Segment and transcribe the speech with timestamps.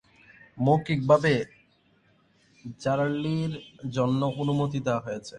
[0.57, 1.33] মৌখিকভাবে
[2.83, 3.53] র্যালির
[3.91, 5.29] জন্য অনুমতি দেওয়া হয়েছে।